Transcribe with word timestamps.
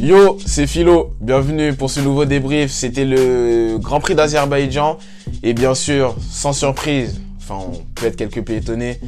Yo, 0.00 0.38
c'est 0.46 0.66
Philo, 0.66 1.14
bienvenue 1.20 1.74
pour 1.74 1.90
ce 1.90 2.00
nouveau 2.00 2.24
débrief. 2.24 2.70
C'était 2.70 3.04
le 3.04 3.76
Grand 3.78 4.00
Prix 4.00 4.14
d'Azerbaïdjan. 4.14 4.98
Et 5.42 5.52
bien 5.52 5.74
sûr, 5.74 6.16
sans 6.30 6.52
surprise, 6.52 7.20
enfin 7.36 7.58
on 7.60 7.84
peut 7.94 8.06
être 8.06 8.16
quelque 8.16 8.40
peu 8.40 8.54
étonné, 8.54 9.00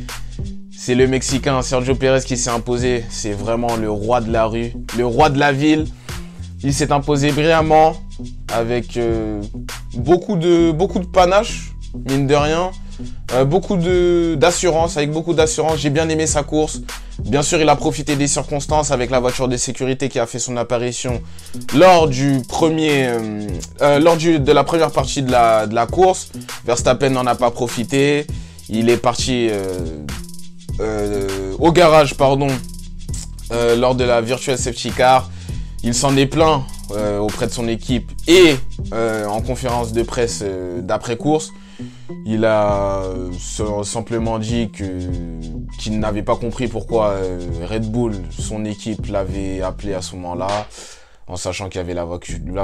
c'est 0.70 0.94
le 0.94 1.06
Mexicain 1.06 1.62
Sergio 1.62 1.94
Pérez 1.94 2.20
qui 2.20 2.36
s'est 2.36 2.50
imposé. 2.50 3.04
C'est 3.08 3.32
vraiment 3.32 3.76
le 3.76 3.90
roi 3.90 4.20
de 4.20 4.30
la 4.30 4.46
rue, 4.46 4.72
le 4.96 5.06
roi 5.06 5.30
de 5.30 5.38
la 5.38 5.52
ville. 5.52 5.86
Il 6.62 6.74
s'est 6.74 6.92
imposé 6.92 7.32
brillamment 7.32 7.96
avec 8.52 8.96
euh, 8.96 9.40
beaucoup, 9.94 10.36
de, 10.36 10.72
beaucoup 10.72 10.98
de 10.98 11.06
panache, 11.06 11.72
mine 12.08 12.26
de 12.26 12.34
rien. 12.34 12.70
Euh, 13.32 13.44
beaucoup 13.44 13.76
d'assurance, 14.36 14.96
avec 14.96 15.12
beaucoup 15.12 15.34
d'assurance. 15.34 15.78
J'ai 15.78 15.90
bien 15.90 16.08
aimé 16.08 16.26
sa 16.26 16.42
course. 16.42 16.80
Bien 17.20 17.42
sûr, 17.42 17.60
il 17.60 17.68
a 17.68 17.76
profité 17.76 18.16
des 18.16 18.26
circonstances 18.26 18.90
avec 18.90 19.10
la 19.10 19.20
voiture 19.20 19.46
de 19.46 19.56
sécurité 19.56 20.08
qui 20.08 20.18
a 20.18 20.26
fait 20.26 20.38
son 20.38 20.56
apparition 20.56 21.20
lors 21.74 22.08
du 22.08 22.42
premier, 22.48 23.06
euh, 23.06 23.46
euh, 23.82 23.98
lors 23.98 24.16
de 24.16 24.52
la 24.52 24.64
première 24.64 24.90
partie 24.90 25.22
de 25.22 25.30
la, 25.30 25.66
de 25.66 25.74
la 25.74 25.86
course. 25.86 26.30
Verstappen 26.64 27.10
n'en 27.10 27.26
a 27.26 27.34
pas 27.34 27.50
profité. 27.50 28.26
Il 28.68 28.88
est 28.88 28.96
parti 28.96 29.48
au 31.58 31.72
garage, 31.72 32.14
pardon, 32.14 32.46
lors 33.76 33.96
de 33.96 34.04
la 34.04 34.20
virtual 34.20 34.56
safety 34.56 34.92
car. 34.92 35.28
Il 35.82 35.94
s'en 35.94 36.16
est 36.16 36.26
plaint 36.26 36.62
auprès 37.20 37.46
de 37.48 37.52
son 37.52 37.66
équipe 37.66 38.12
et 38.28 38.54
en 38.92 39.40
conférence 39.40 39.92
de 39.92 40.02
presse 40.04 40.44
d'après 40.82 41.16
course. 41.16 41.52
Il 42.26 42.44
a 42.44 43.02
euh, 43.04 43.32
simplement 43.82 44.38
dit 44.38 44.70
qu'il 44.70 45.98
n'avait 45.98 46.22
pas 46.22 46.36
compris 46.36 46.68
pourquoi 46.68 47.10
euh, 47.10 47.38
Red 47.68 47.90
Bull, 47.90 48.14
son 48.30 48.64
équipe, 48.64 49.06
l'avait 49.06 49.62
appelé 49.62 49.94
à 49.94 50.02
ce 50.02 50.16
moment-là, 50.16 50.66
en 51.26 51.36
sachant 51.36 51.68
qu'il 51.68 51.80
y 51.80 51.84
avait 51.84 51.94
la, 51.94 52.04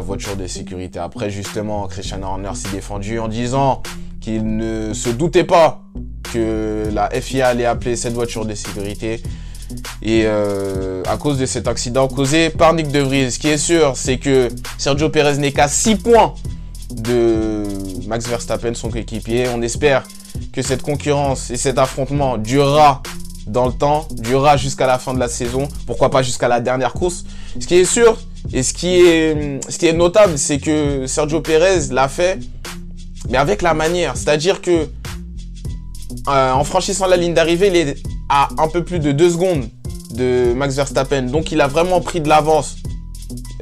voiture 0.00 0.36
de 0.36 0.47
sécurité. 0.47 0.98
Après, 0.98 1.31
justement, 1.31 1.86
Christian 1.86 2.23
Horner 2.23 2.55
s'est 2.55 2.70
défendu 2.73 3.19
en 3.19 3.28
disant 3.28 3.83
qu'il 4.20 4.56
ne 4.56 4.92
se 4.92 5.11
doutait 5.11 5.45
pas 5.45 5.83
que 6.33 6.89
la 6.92 7.08
FIA 7.11 7.48
allait 7.48 7.67
appeler 7.67 7.97
cette 7.97 8.14
voiture 8.14 8.45
de 8.45 8.55
sécurité. 8.55 9.23
Et 10.03 10.23
euh, 10.25 11.03
à 11.06 11.17
cause 11.17 11.39
de 11.39 11.47
cet 11.47 11.67
accident 11.69 12.08
causé 12.08 12.51
par 12.51 12.73
Nick 12.75 12.89
De 12.89 13.01
Vries, 13.01 13.33
ce 13.33 13.39
qui 13.39 13.48
est 13.48 13.58
sûr, 13.58 13.92
c'est 13.97 14.19
que 14.19 14.48
Sergio 14.78 15.08
Perez 15.08 15.39
n'est 15.39 15.53
qu'à 15.53 15.69
6 15.69 15.97
points 15.97 16.34
de 16.91 17.64
Max 18.06 18.26
Verstappen, 18.26 18.74
son 18.74 18.90
coéquipier. 18.90 19.48
On 19.54 19.62
espère 19.62 20.04
que 20.52 20.62
cette 20.62 20.82
concurrence 20.82 21.50
et 21.50 21.56
cet 21.56 21.78
affrontement 21.78 22.38
durera 22.38 23.02
dans 23.46 23.66
le 23.66 23.72
temps, 23.72 24.08
durera 24.10 24.56
jusqu'à 24.56 24.86
la 24.86 24.98
fin 24.98 25.14
de 25.14 25.20
la 25.20 25.28
saison, 25.28 25.68
pourquoi 25.86 26.10
pas 26.10 26.22
jusqu'à 26.22 26.48
la 26.48 26.60
dernière 26.60 26.92
course. 26.92 27.24
Ce 27.60 27.66
qui 27.66 27.77
est 27.77 27.84
sûr 27.84 28.18
et 28.52 28.62
ce 28.62 28.74
qui 28.74 28.88
est, 28.88 29.60
est 29.82 29.92
notable, 29.92 30.36
c'est 30.36 30.58
que 30.58 31.06
Sergio 31.06 31.40
Perez 31.40 31.88
l'a 31.90 32.08
fait, 32.08 32.40
mais 33.28 33.38
avec 33.38 33.62
la 33.62 33.74
manière. 33.74 34.16
C'est-à-dire 34.16 34.60
que 34.60 34.88
euh, 36.28 36.52
en 36.52 36.64
franchissant 36.64 37.06
la 37.06 37.16
ligne 37.16 37.34
d'arrivée, 37.34 37.68
il 37.68 37.77
est 37.77 38.02
à 38.28 38.48
un 38.58 38.68
peu 38.68 38.84
plus 38.84 38.98
de 38.98 39.12
2 39.12 39.30
secondes 39.30 39.68
de 40.14 40.52
Max 40.54 40.74
Verstappen. 40.74 41.22
Donc 41.22 41.52
il 41.52 41.60
a 41.60 41.68
vraiment 41.68 42.00
pris 42.00 42.20
de 42.20 42.28
l'avance, 42.28 42.77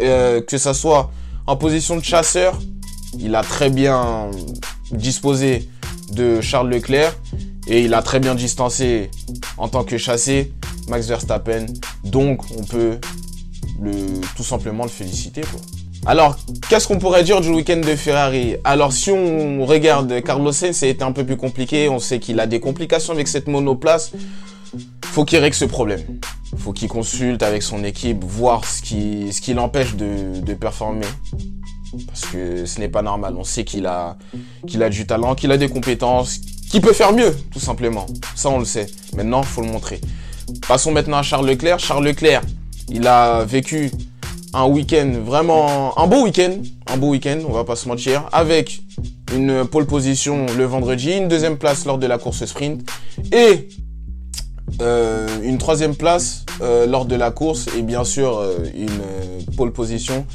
euh, 0.00 0.40
que 0.40 0.56
ce 0.56 0.72
soit 0.72 1.10
en 1.46 1.56
position 1.56 1.96
de 1.96 2.04
chasseur 2.04 2.58
il 3.18 3.34
a 3.34 3.42
très 3.42 3.70
bien 3.70 4.30
disposé 4.90 5.68
de 6.12 6.40
Charles 6.40 6.70
Leclerc 6.70 7.16
et 7.66 7.82
il 7.82 7.94
a 7.94 8.02
très 8.02 8.20
bien 8.20 8.34
distancé 8.34 9.10
en 9.56 9.68
tant 9.68 9.84
que 9.84 9.98
chassé 9.98 10.52
Max 10.88 11.06
Verstappen. 11.06 11.66
Donc 12.04 12.42
on 12.58 12.64
peut 12.64 12.98
tout 14.36 14.44
simplement 14.44 14.84
le 14.84 14.90
féliciter. 14.90 15.42
Alors, 16.06 16.36
qu'est-ce 16.68 16.86
qu'on 16.86 16.98
pourrait 16.98 17.24
dire 17.24 17.40
du 17.40 17.48
week-end 17.48 17.78
de 17.78 17.96
Ferrari? 17.96 18.56
Alors, 18.62 18.92
si 18.92 19.10
on 19.10 19.64
regarde 19.64 20.22
Carlos 20.22 20.52
Sainz, 20.52 20.76
ça 20.76 20.84
a 20.86 20.90
été 20.90 21.02
un 21.02 21.12
peu 21.12 21.24
plus 21.24 21.38
compliqué. 21.38 21.88
On 21.88 21.98
sait 21.98 22.18
qu'il 22.18 22.40
a 22.40 22.46
des 22.46 22.60
complications 22.60 23.14
avec 23.14 23.26
cette 23.26 23.48
monoplace. 23.48 24.12
Faut 25.06 25.24
qu'il 25.24 25.38
règle 25.38 25.56
ce 25.56 25.64
problème. 25.64 26.02
Faut 26.58 26.72
qu'il 26.72 26.88
consulte 26.88 27.42
avec 27.42 27.62
son 27.62 27.82
équipe, 27.84 28.22
voir 28.22 28.66
ce 28.66 28.82
qui, 28.82 29.54
l'empêche 29.54 29.94
de 29.94 30.52
performer 30.52 31.06
parce 32.06 32.26
que 32.26 32.66
ce 32.66 32.80
n'est 32.80 32.88
pas 32.88 33.02
normal. 33.02 33.34
On 33.38 33.44
sait 33.44 33.64
qu'il 33.64 33.86
a, 33.86 34.16
du 34.62 35.06
talent, 35.06 35.34
qu'il 35.34 35.52
a 35.52 35.56
des 35.56 35.68
compétences, 35.68 36.38
qu'il 36.70 36.80
peut 36.80 36.92
faire 36.92 37.12
mieux, 37.12 37.34
tout 37.52 37.60
simplement. 37.60 38.06
Ça, 38.34 38.50
on 38.50 38.58
le 38.58 38.64
sait. 38.64 38.86
Maintenant, 39.16 39.42
il 39.42 39.46
faut 39.46 39.62
le 39.62 39.68
montrer. 39.68 40.00
Passons 40.66 40.92
maintenant 40.92 41.18
à 41.18 41.22
Charles 41.22 41.46
Leclerc. 41.46 41.78
Charles 41.78 42.04
Leclerc, 42.04 42.42
il 42.88 43.06
a 43.06 43.44
vécu 43.44 43.90
un 44.52 44.66
week-end 44.66 45.12
vraiment, 45.24 45.98
un 45.98 46.06
beau 46.06 46.24
week-end, 46.24 46.58
un 46.86 46.96
beau 46.96 47.10
week-end, 47.10 47.40
on 47.48 47.52
va 47.52 47.64
pas 47.64 47.76
se 47.76 47.88
mentir, 47.88 48.28
avec 48.32 48.82
une 49.34 49.64
pole 49.64 49.86
position 49.86 50.46
le 50.56 50.64
vendredi, 50.64 51.12
une 51.12 51.28
deuxième 51.28 51.58
place 51.58 51.86
lors 51.86 51.98
de 51.98 52.06
la 52.06 52.18
course 52.18 52.44
sprint 52.44 52.88
et 53.32 53.68
euh, 54.80 55.28
une 55.42 55.58
troisième 55.58 55.94
place 55.94 56.44
euh, 56.60 56.86
lors 56.86 57.04
de 57.04 57.14
la 57.14 57.30
course 57.30 57.68
et 57.76 57.82
bien 57.82 58.02
sûr 58.02 58.38
euh, 58.38 58.56
une 58.74 59.54
pole 59.56 59.72
position 59.72 60.26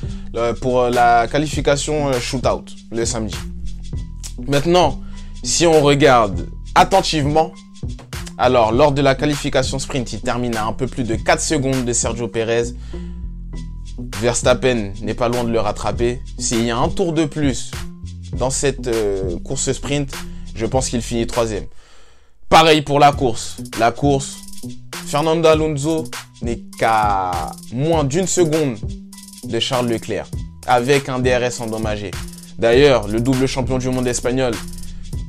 pour 0.62 0.84
la 0.84 1.28
qualification 1.28 2.14
shootout 2.14 2.64
le 2.92 3.04
samedi. 3.04 3.36
Maintenant, 4.48 5.02
si 5.44 5.66
on 5.66 5.82
regarde 5.82 6.48
attentivement, 6.76 7.52
alors 8.38 8.72
lors 8.72 8.94
de 8.94 9.02
la 9.02 9.16
qualification 9.16 9.80
sprint, 9.80 10.14
il 10.14 10.22
termine 10.22 10.56
à 10.56 10.66
un 10.66 10.74
peu 10.74 10.88
plus 10.88 11.04
de 11.04 11.16
4 11.16 11.42
secondes 11.42 11.84
de 11.84 11.92
Sergio 11.92 12.28
Perez. 12.28 12.76
Verstappen 14.22 14.94
n'est 15.02 15.16
pas 15.16 15.28
loin 15.28 15.44
de 15.44 15.52
le 15.52 15.60
rattraper. 15.60 16.22
S'il 16.38 16.64
y 16.64 16.72
a 16.72 16.78
un 16.78 16.88
tour 16.88 17.12
de 17.12 17.26
plus 17.26 17.72
dans 18.38 18.52
cette 18.52 18.90
course 19.44 19.72
sprint, 19.74 20.16
je 20.56 20.66
pense 20.66 20.88
qu'il 20.88 21.02
finit 21.02 21.28
troisième. 21.28 21.66
Pareil 22.50 22.82
pour 22.82 23.00
la 23.00 23.12
course. 23.12 23.58
La 23.78 23.92
course, 23.92 24.38
Fernando 25.06 25.48
Alonso 25.48 26.06
n'est 26.42 26.62
qu'à 26.80 27.52
moins 27.72 28.04
d'une 28.04 28.26
seconde 28.26 28.78
de 29.44 29.60
Charles 29.60 29.88
Leclerc, 29.88 30.28
avec 30.66 31.10
un 31.10 31.20
DRS 31.20 31.62
endommagé. 31.62 32.10
D'ailleurs, 32.58 33.08
le 33.08 33.22
double 33.22 33.46
champion 33.46 33.78
du 33.78 33.90
monde 33.90 34.08
espagnol 34.08 34.56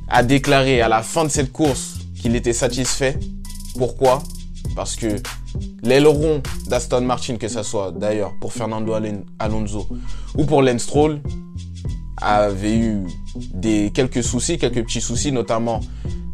a 0.09 0.23
déclaré 0.23 0.81
à 0.81 0.89
la 0.89 1.03
fin 1.03 1.23
de 1.23 1.29
cette 1.29 1.51
course 1.51 1.99
qu'il 2.19 2.35
était 2.35 2.53
satisfait. 2.53 3.19
Pourquoi? 3.77 4.23
Parce 4.75 4.95
que 4.95 5.21
l'aileron 5.83 6.41
d'Aston 6.67 7.01
Martin, 7.01 7.37
que 7.37 7.47
ce 7.47 7.61
soit 7.61 7.91
d'ailleurs 7.91 8.33
pour 8.41 8.51
Fernando 8.51 8.93
Alonso 9.37 9.87
ou 10.35 10.45
pour 10.45 10.63
Lance 10.63 10.81
Stroll, 10.81 11.21
avait 12.17 12.77
eu 12.77 13.03
des 13.53 13.91
quelques 13.93 14.23
soucis, 14.23 14.57
quelques 14.57 14.83
petits 14.83 15.01
soucis, 15.01 15.31
notamment 15.31 15.81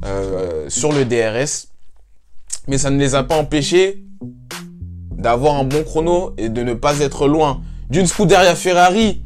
euh, 0.06 0.70
sur 0.70 0.92
le 0.92 1.06
DRS. 1.06 1.68
Mais 2.68 2.78
ça 2.78 2.90
ne 2.90 3.00
les 3.00 3.16
a 3.16 3.24
pas 3.24 3.38
empêchés 3.38 4.04
d'avoir 5.12 5.56
un 5.56 5.64
bon 5.64 5.84
chrono 5.84 6.34
et 6.38 6.50
de 6.50 6.64
ne 6.64 6.74
pas 6.74 7.00
être 7.00 7.28
loin 7.28 7.62
d'une 7.90 8.06
Scuderia 8.06 8.56
Ferrari 8.56 9.22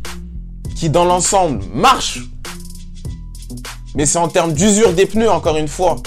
qui 0.75 0.89
dans 0.89 1.05
l'ensemble 1.05 1.63
marche. 1.73 2.19
Mais 3.95 4.05
c'est 4.05 4.19
en 4.19 4.29
termes 4.29 4.53
d'usure 4.53 4.93
des 4.93 5.05
pneus, 5.05 5.29
encore 5.29 5.57
une 5.57 5.67
fois, 5.67 5.97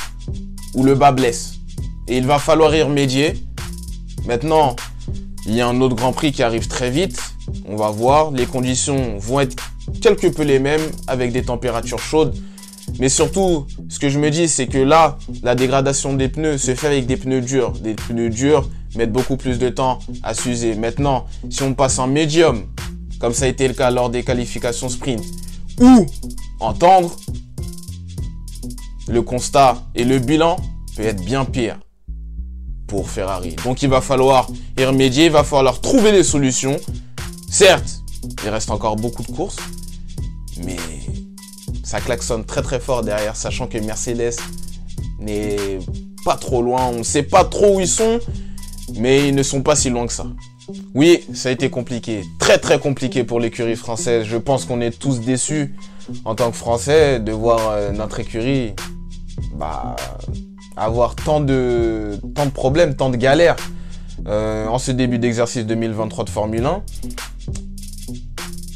où 0.75 0.85
le 0.85 0.95
bas 0.95 1.13
blesse. 1.13 1.55
Et 2.09 2.17
il 2.17 2.27
va 2.27 2.39
falloir 2.39 2.75
y 2.75 2.83
remédier. 2.83 3.35
Maintenant, 4.27 4.75
il 5.47 5.55
y 5.55 5.61
a 5.61 5.69
un 5.69 5.81
autre 5.81 5.95
Grand 5.95 6.13
Prix 6.13 6.33
qui 6.33 6.43
arrive 6.43 6.67
très 6.67 6.91
vite. 6.91 7.21
On 7.69 7.77
va 7.77 7.91
voir. 7.91 8.31
Les 8.31 8.47
conditions 8.47 9.19
vont 9.19 9.41
être 9.41 9.57
quelque 10.01 10.27
peu 10.29 10.43
les 10.43 10.59
mêmes 10.59 10.91
avec 11.07 11.33
des 11.33 11.43
températures 11.43 11.99
chaudes. 11.99 12.35
Mais 12.99 13.09
surtout, 13.09 13.67
ce 13.89 13.99
que 13.99 14.09
je 14.09 14.19
me 14.19 14.31
dis, 14.31 14.49
c'est 14.49 14.67
que 14.67 14.79
là, 14.79 15.19
la 15.43 15.55
dégradation 15.55 16.15
des 16.15 16.29
pneus 16.29 16.59
se 16.59 16.75
fait 16.75 16.87
avec 16.87 17.07
des 17.07 17.17
pneus 17.17 17.41
durs. 17.41 17.73
Des 17.73 17.95
pneus 17.95 18.31
durs 18.31 18.69
mettent 18.97 19.13
beaucoup 19.13 19.37
plus 19.37 19.59
de 19.59 19.69
temps 19.69 19.99
à 20.23 20.35
s'user. 20.35 20.75
Maintenant, 20.75 21.27
si 21.51 21.63
on 21.63 21.75
passe 21.75 21.99
en 21.99 22.07
médium, 22.07 22.67
comme 23.19 23.33
ça 23.33 23.47
a 23.47 23.49
été 23.49 23.67
le 23.67 23.75
cas 23.75 23.91
lors 23.91 24.11
des 24.11 24.23
qualifications 24.23 24.89
sprint, 24.89 25.23
ou 25.81 26.07
en 26.61 26.73
tendre, 26.73 27.17
le 29.09 29.23
constat 29.23 29.83
et 29.95 30.05
le 30.05 30.19
bilan 30.19 30.57
peut 30.97 31.03
être 31.03 31.25
bien 31.25 31.45
pire 31.45 31.79
pour 32.87 33.11
Ferrari. 33.11 33.57
Donc 33.65 33.83
il 33.83 33.89
va 33.89 34.01
falloir 34.01 34.49
y 34.79 34.85
remédier, 34.85 35.27
il 35.27 35.33
va 35.33 35.45
falloir 35.45 35.81
trouver 35.81 36.13
des 36.13 36.23
solutions. 36.23 36.77
Certes, 37.51 38.03
il 38.45 38.49
reste 38.49 38.71
encore 38.71 38.97
beaucoup 38.97 39.23
de 39.23 39.33
courses, 39.33 39.57
mais 40.65 40.77
ça 41.85 42.01
klaxonne 42.01 42.45
très 42.45 42.63
très 42.63 42.81
fort 42.81 43.03
derrière, 43.03 43.37
sachant 43.37 43.69
que 43.69 43.79
Mercedes 43.79 44.35
n'est 45.21 45.79
pas 46.25 46.37
trop 46.37 46.63
loin. 46.63 46.87
On 46.87 46.99
ne 46.99 47.03
sait 47.03 47.23
pas 47.23 47.45
trop 47.45 47.77
où 47.77 47.81
ils 47.81 47.87
sont, 47.89 48.19
mais 48.97 49.29
ils 49.29 49.35
ne 49.35 49.43
sont 49.43 49.63
pas 49.63 49.77
si 49.77 49.91
loin 49.91 50.07
que 50.07 50.13
ça. 50.13 50.27
Oui, 50.95 51.25
ça 51.35 51.51
a 51.51 51.53
été 51.53 51.69
compliqué, 51.69 52.25
très 52.39 52.59
très 52.59 52.79
compliqué 52.79 53.23
pour 53.23 53.39
l'écurie 53.39 53.77
française. 53.77 54.25
Je 54.25 54.39
pense 54.39 54.65
qu'on 54.65 54.81
est 54.81 54.99
tous 54.99 55.21
déçus 55.21 55.75
en 56.25 56.35
tant 56.35 56.51
que 56.51 56.57
Français 56.57 57.21
de 57.21 57.33
voir 57.33 57.71
euh, 57.71 57.93
notre 57.93 58.21
écurie 58.21 58.75
bah, 59.55 59.95
avoir 60.77 61.15
tant 61.15 61.41
de, 61.41 62.19
problèmes, 62.55 62.95
tant 62.97 63.11
de 63.11 63.17
galères 63.17 63.57
euh, 64.27 64.67
en 64.67 64.79
ce 64.79 64.91
début 64.91 65.19
d'exercice 65.19 65.67
2023 65.67 66.25
de 66.25 66.31
Formule 66.31 66.65
1. 66.65 66.83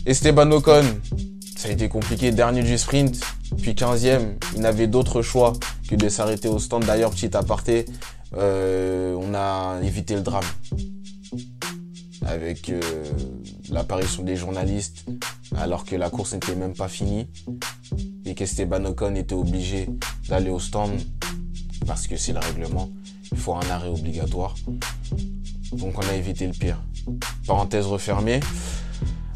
Esteban 0.06 0.50
Ocon, 0.52 0.84
ça 1.58 1.70
a 1.70 1.72
été 1.72 1.88
compliqué, 1.88 2.30
dernier 2.30 2.62
du 2.62 2.78
sprint, 2.78 3.20
puis 3.60 3.72
15e. 3.72 4.36
Il 4.54 4.60
n'avait 4.60 4.86
d'autre 4.86 5.22
choix 5.22 5.54
que 5.88 5.96
de 5.96 6.08
s'arrêter 6.08 6.46
au 6.46 6.60
stand. 6.60 6.84
D'ailleurs, 6.84 7.10
petit 7.10 7.36
aparté, 7.36 7.84
euh, 8.36 9.16
on 9.18 9.34
a 9.34 9.80
évité 9.82 10.14
le 10.14 10.20
drame 10.20 10.44
avec 12.24 12.68
euh, 12.68 12.80
l'apparition 13.70 14.22
des 14.22 14.36
journalistes 14.36 15.04
alors 15.56 15.84
que 15.84 15.96
la 15.96 16.10
course 16.10 16.34
n'était 16.34 16.54
même 16.54 16.74
pas 16.74 16.86
finie 16.86 17.26
et 18.24 18.36
qu'Esteban 18.36 18.84
Ocon 18.84 19.16
était 19.16 19.34
obligé 19.34 19.88
d'aller 20.28 20.50
au 20.50 20.60
stand 20.60 20.92
parce 21.88 22.06
que 22.06 22.16
c'est 22.16 22.34
le 22.34 22.38
règlement. 22.38 22.88
Il 23.32 23.38
faut 23.38 23.54
un 23.54 23.68
arrêt 23.68 23.88
obligatoire. 23.88 24.54
Donc 25.72 25.98
on 25.98 26.08
a 26.08 26.14
évité 26.14 26.46
le 26.46 26.52
pire. 26.52 26.80
Parenthèse 27.48 27.86
refermée. 27.86 28.38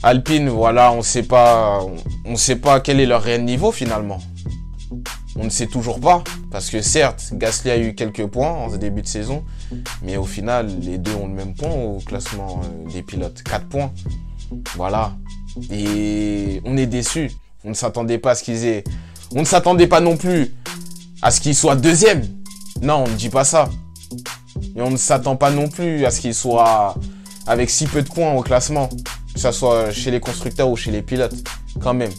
Alpine, 0.05 0.49
voilà, 0.49 0.93
on 0.93 1.03
sait 1.03 1.23
pas, 1.23 1.81
on 2.25 2.37
sait 2.37 2.57
pas 2.57 2.81
quel 2.81 2.99
est 2.99 3.07
leur 3.07 3.23
réel 3.23 3.45
niveau 3.45 3.71
finalement. 3.71 4.19
On 5.37 5.45
ne 5.45 5.49
sait 5.49 5.69
toujours 5.69 6.01
pas, 6.01 6.23
parce 6.51 6.71
que 6.71 6.83
certes, 6.83 7.31
Gasly 7.33 7.71
a 7.71 7.79
eu 7.79 7.95
quelques 7.95 8.27
points 8.27 8.51
en 8.51 8.71
ce 8.71 8.77
début 8.77 9.01
de 9.01 9.07
saison, 9.07 9.45
mais 10.03 10.17
au 10.17 10.25
final, 10.25 10.69
les 10.81 10.99
deux 10.99 11.15
ont 11.15 11.29
le 11.29 11.35
même 11.35 11.55
point 11.55 11.71
au 11.71 11.99
classement 12.05 12.61
euh, 12.65 12.93
des 12.93 13.03
pilotes. 13.03 13.43
4 13.43 13.69
points. 13.69 13.93
Voilà. 14.75 15.15
Et 15.71 16.61
on 16.65 16.77
est 16.77 16.87
déçus. 16.87 17.31
On 17.65 17.71
ne 17.71 17.75
s'attendait 17.75 18.19
pas 18.19 18.33
à 18.33 18.35
ce 18.35 18.43
qu'ils 18.43 18.67
aient. 18.67 18.85
On 19.35 19.41
ne 19.41 19.47
s'attendait 19.47 19.87
pas 19.87 20.01
non 20.01 20.17
plus 20.17 20.55
à 21.23 21.31
ce 21.31 21.41
qu'ils 21.41 21.55
soient 21.55 21.77
deuxième. 21.77 22.27
Non, 22.83 23.05
on 23.07 23.09
ne 23.09 23.15
dit 23.15 23.31
pas 23.31 23.45
ça. 23.45 23.71
Et 24.77 24.83
on 24.83 24.91
ne 24.91 24.97
s'attend 24.97 25.37
pas 25.37 25.51
non 25.51 25.69
plus 25.69 26.05
à 26.05 26.11
ce 26.11 26.21
qu'ils 26.21 26.35
soient 26.35 26.97
avec 27.47 27.71
si 27.71 27.87
peu 27.87 28.03
de 28.03 28.09
points 28.09 28.33
au 28.33 28.43
classement. 28.43 28.91
Que 29.35 29.41
ce 29.41 29.51
soit 29.53 29.91
chez 29.93 30.11
les 30.11 30.21
constructeurs 30.21 30.69
ou 30.69 30.77
chez 30.77 30.91
les 30.91 31.03
pilotes. 31.03 31.35
Quand 31.81 31.95
même. 31.95 32.13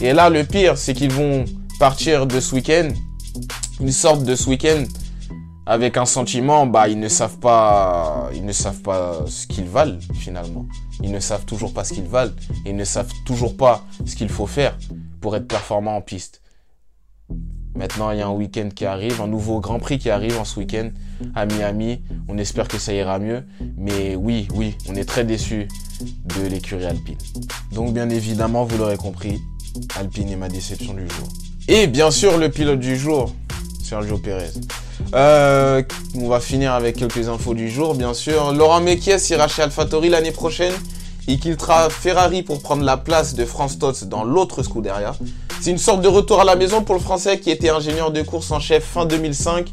Et 0.00 0.12
là, 0.12 0.30
le 0.30 0.44
pire, 0.44 0.76
c'est 0.76 0.94
qu'ils 0.94 1.12
vont 1.12 1.44
partir 1.78 2.26
de 2.26 2.40
ce 2.40 2.54
week-end. 2.54 2.88
Ils 3.80 3.92
sortent 3.92 4.24
de 4.24 4.34
ce 4.34 4.48
week-end 4.48 4.84
avec 5.66 5.96
un 5.96 6.06
sentiment, 6.06 6.64
bah, 6.64 6.88
ils 6.88 6.98
ne 6.98 7.08
savent 7.08 7.38
pas, 7.38 8.30
ils 8.32 8.44
ne 8.44 8.52
savent 8.52 8.82
pas 8.82 9.24
ce 9.26 9.48
qu'ils 9.48 9.68
valent, 9.68 9.98
finalement. 10.14 10.64
Ils 11.02 11.10
ne 11.10 11.18
savent 11.18 11.44
toujours 11.44 11.74
pas 11.74 11.82
ce 11.82 11.92
qu'ils 11.92 12.06
valent. 12.06 12.32
Ils 12.64 12.76
ne 12.76 12.84
savent 12.84 13.12
toujours 13.26 13.56
pas 13.56 13.84
ce 14.06 14.14
qu'il 14.14 14.28
faut 14.28 14.46
faire 14.46 14.78
pour 15.20 15.34
être 15.34 15.48
performant 15.48 15.96
en 15.96 16.00
piste. 16.00 16.40
Maintenant, 17.76 18.10
il 18.10 18.18
y 18.18 18.22
a 18.22 18.26
un 18.26 18.32
week-end 18.32 18.68
qui 18.74 18.86
arrive, 18.86 19.20
un 19.20 19.26
nouveau 19.26 19.60
Grand 19.60 19.78
Prix 19.78 19.98
qui 19.98 20.10
arrive 20.10 20.38
en 20.38 20.44
ce 20.44 20.58
week-end 20.58 20.90
à 21.34 21.44
Miami. 21.46 22.00
On 22.28 22.38
espère 22.38 22.68
que 22.68 22.78
ça 22.78 22.92
ira 22.92 23.18
mieux. 23.18 23.44
Mais 23.76 24.16
oui, 24.16 24.48
oui, 24.54 24.76
on 24.88 24.94
est 24.94 25.04
très 25.04 25.24
déçus 25.24 25.68
de 26.00 26.46
l'écurie 26.46 26.86
Alpine. 26.86 27.18
Donc, 27.72 27.92
bien 27.92 28.08
évidemment, 28.08 28.64
vous 28.64 28.78
l'aurez 28.78 28.96
compris, 28.96 29.40
Alpine 29.98 30.30
est 30.30 30.36
ma 30.36 30.48
déception 30.48 30.94
du 30.94 31.06
jour. 31.08 31.28
Et 31.68 31.86
bien 31.86 32.10
sûr, 32.10 32.38
le 32.38 32.50
pilote 32.50 32.80
du 32.80 32.96
jour, 32.96 33.32
Sergio 33.82 34.18
Perez. 34.18 34.52
Euh, 35.14 35.82
on 36.14 36.28
va 36.28 36.40
finir 36.40 36.72
avec 36.72 36.96
quelques 36.96 37.28
infos 37.28 37.54
du 37.54 37.68
jour, 37.68 37.94
bien 37.94 38.14
sûr. 38.14 38.52
Laurent 38.52 38.80
Mekies 38.80 39.30
ira 39.30 39.48
chez 39.48 39.62
AlphaTauri 39.62 40.08
l'année 40.08 40.32
prochaine. 40.32 40.72
Il 41.28 41.40
quittera 41.40 41.90
Ferrari 41.90 42.42
pour 42.42 42.60
prendre 42.62 42.84
la 42.84 42.96
place 42.96 43.34
de 43.34 43.44
Franz 43.44 43.78
Tots 43.78 44.04
dans 44.06 44.24
l'autre 44.24 44.62
Scuderia. 44.62 45.14
C'est 45.60 45.70
une 45.70 45.78
sorte 45.78 46.02
de 46.02 46.08
retour 46.08 46.40
à 46.40 46.44
la 46.44 46.56
maison 46.56 46.82
pour 46.82 46.94
le 46.94 47.00
Français 47.00 47.38
qui 47.40 47.50
était 47.50 47.70
ingénieur 47.70 48.10
de 48.10 48.22
course 48.22 48.50
en 48.50 48.60
chef 48.60 48.84
fin 48.84 49.06
2005. 49.06 49.66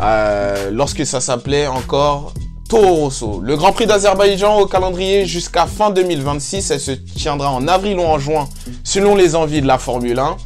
Euh, 0.00 0.70
lorsque 0.70 1.04
ça 1.04 1.20
s'appelait 1.20 1.66
encore 1.66 2.32
Toro 2.68 2.94
Rosso. 2.94 3.40
Le 3.42 3.54
Grand 3.56 3.72
Prix 3.72 3.86
d'Azerbaïdjan 3.86 4.58
au 4.58 4.66
calendrier 4.66 5.26
jusqu'à 5.26 5.66
fin 5.66 5.90
2026. 5.90 6.70
Elle 6.70 6.80
se 6.80 6.92
tiendra 6.92 7.50
en 7.50 7.68
avril 7.68 7.98
ou 7.98 8.02
en 8.02 8.18
juin 8.18 8.48
selon 8.82 9.14
les 9.14 9.34
envies 9.34 9.60
de 9.60 9.66
la 9.66 9.76
Formule 9.76 10.18
1. 10.18 10.36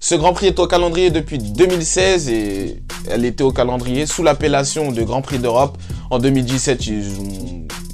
Ce 0.00 0.14
Grand 0.14 0.32
Prix 0.32 0.46
est 0.46 0.58
au 0.58 0.66
calendrier 0.66 1.10
depuis 1.10 1.38
2016 1.38 2.28
et 2.28 2.82
elle 3.08 3.24
était 3.24 3.44
au 3.44 3.52
calendrier 3.52 4.06
sous 4.06 4.22
l'appellation 4.22 4.90
de 4.90 5.02
Grand 5.02 5.22
Prix 5.22 5.38
d'Europe. 5.38 5.78
En 6.10 6.18
2017, 6.18 6.86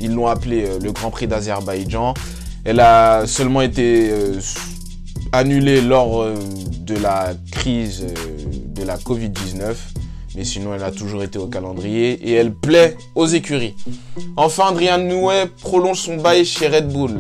ils 0.01 0.11
l'ont 0.11 0.27
appelé 0.27 0.65
euh, 0.65 0.79
le 0.83 0.93
Grand 0.93 1.11
Prix 1.11 1.27
d'Azerbaïdjan. 1.27 2.15
Elle 2.65 2.81
a 2.81 3.27
seulement 3.27 3.61
été 3.61 4.11
euh, 4.11 4.41
annulée 5.33 5.81
lors 5.81 6.23
euh, 6.23 6.35
de 6.81 6.95
la 6.97 7.33
crise 7.51 8.07
de 8.75 8.85
la 8.85 8.97
Covid-19. 8.97 9.75
Mais 10.37 10.45
sinon, 10.45 10.75
elle 10.75 10.83
a 10.83 10.91
toujours 10.91 11.23
été 11.23 11.39
au 11.39 11.47
calendrier 11.47 12.13
et 12.13 12.33
elle 12.33 12.55
plaît 12.55 12.97
aux 13.15 13.27
écuries. 13.27 13.75
Enfin, 14.37 14.69
Adrian 14.71 14.99
Newey 14.99 15.47
prolonge 15.61 15.99
son 16.01 16.17
bail 16.17 16.45
chez 16.45 16.69
Red 16.69 16.89
Bull. 16.89 17.19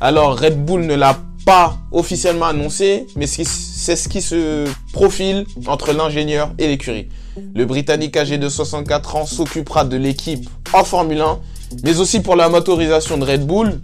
Alors, 0.00 0.38
Red 0.38 0.64
Bull 0.64 0.86
ne 0.86 0.94
l'a 0.94 1.18
pas 1.44 1.78
officiellement 1.92 2.46
annoncé, 2.46 3.06
mais 3.16 3.26
c'est 3.26 3.44
ce 3.44 4.08
qui 4.08 4.22
se 4.22 4.68
profile 4.92 5.44
entre 5.66 5.92
l'ingénieur 5.92 6.52
et 6.58 6.68
l'écurie. 6.68 7.08
Le 7.54 7.64
Britannique 7.64 8.16
âgé 8.16 8.38
de 8.38 8.48
64 8.48 9.16
ans 9.16 9.26
s'occupera 9.26 9.84
de 9.84 9.96
l'équipe 9.96 10.48
en 10.72 10.84
Formule 10.84 11.20
1, 11.20 11.38
mais 11.84 11.98
aussi 11.98 12.20
pour 12.20 12.36
la 12.36 12.48
motorisation 12.48 13.18
de 13.18 13.24
Red 13.24 13.46
Bull, 13.46 13.80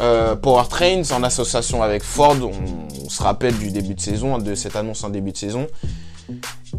euh, 0.00 0.36
Powertrains 0.36 1.02
en 1.12 1.22
association 1.22 1.82
avec 1.82 2.02
Ford. 2.02 2.36
On, 2.42 3.08
se 3.08 3.22
rappelle 3.22 3.56
du 3.56 3.70
début 3.70 3.94
de 3.94 4.00
saison, 4.00 4.36
de 4.38 4.54
cette 4.56 4.74
annonce 4.74 5.04
en 5.04 5.10
début 5.10 5.30
de 5.30 5.36
saison. 5.36 5.68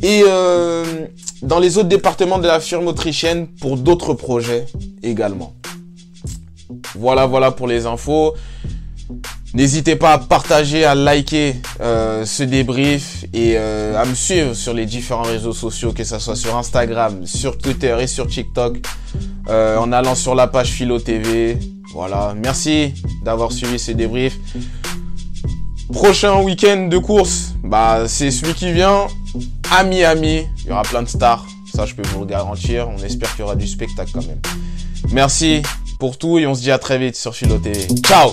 Et 0.01 0.23
euh, 0.27 1.05
dans 1.41 1.59
les 1.59 1.77
autres 1.77 1.87
départements 1.87 2.39
de 2.39 2.47
la 2.47 2.59
firme 2.59 2.87
autrichienne 2.87 3.47
pour 3.47 3.77
d'autres 3.77 4.13
projets 4.13 4.65
également. 5.03 5.53
Voilà, 6.95 7.25
voilà 7.25 7.51
pour 7.51 7.67
les 7.67 7.85
infos. 7.85 8.35
N'hésitez 9.53 9.95
pas 9.95 10.13
à 10.13 10.17
partager, 10.17 10.83
à 10.83 10.93
liker 10.93 11.55
euh, 11.79 12.25
ce 12.25 12.43
débrief 12.43 13.23
et 13.33 13.53
euh, 13.55 13.99
à 13.99 14.05
me 14.05 14.13
suivre 14.13 14.53
sur 14.53 14.73
les 14.73 14.85
différents 14.85 15.23
réseaux 15.23 15.53
sociaux, 15.53 15.93
que 15.93 16.03
ce 16.03 16.19
soit 16.19 16.35
sur 16.35 16.55
Instagram, 16.57 17.25
sur 17.25 17.57
Twitter 17.57 17.95
et 18.01 18.07
sur 18.07 18.27
TikTok, 18.27 18.79
en 19.47 19.91
allant 19.93 20.15
sur 20.15 20.35
la 20.35 20.47
page 20.47 20.71
Philo 20.71 20.99
TV. 20.99 21.57
Voilà, 21.93 22.33
merci 22.35 22.93
d'avoir 23.23 23.51
suivi 23.51 23.79
ce 23.79 23.91
débrief. 23.91 24.37
Prochain 25.91 26.41
week-end 26.41 26.87
de 26.89 26.97
course, 26.97 27.53
bah 27.63 28.07
c'est 28.07 28.29
celui 28.29 28.53
qui 28.53 28.71
vient 28.71 29.07
à 29.71 29.83
Miami. 29.83 30.43
Il 30.63 30.67
y 30.67 30.71
aura 30.71 30.83
plein 30.83 31.01
de 31.01 31.07
stars, 31.07 31.45
ça 31.73 31.85
je 31.85 31.95
peux 31.95 32.07
vous 32.09 32.25
garantir. 32.25 32.89
On 32.89 33.01
espère 33.03 33.31
qu'il 33.31 33.39
y 33.39 33.43
aura 33.43 33.55
du 33.55 33.67
spectacle 33.67 34.11
quand 34.13 34.25
même. 34.25 34.41
Merci 35.11 35.61
pour 35.99 36.17
tout 36.17 36.39
et 36.39 36.45
on 36.45 36.53
se 36.53 36.61
dit 36.61 36.71
à 36.71 36.77
très 36.77 36.99
vite 36.99 37.15
sur 37.15 37.33
Philo 37.33 37.57
TV. 37.57 37.87
Ciao 38.03 38.31